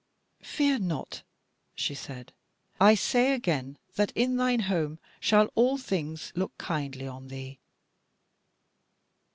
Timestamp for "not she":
0.79-1.93